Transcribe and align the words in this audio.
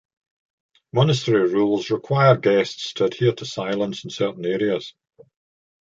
Monastery 0.93 1.53
rules 1.53 1.91
require 1.91 2.35
guests 2.35 2.93
to 2.93 3.05
adhere 3.05 3.33
to 3.33 3.45
silence 3.45 4.03
in 4.03 4.09
certain 4.09 4.47
areas. 4.47 4.95